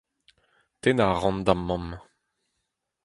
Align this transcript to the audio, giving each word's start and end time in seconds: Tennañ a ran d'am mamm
Tennañ 0.81 1.03
a 1.13 1.17
ran 1.21 1.37
d'am 1.45 1.61
mamm 1.67 1.87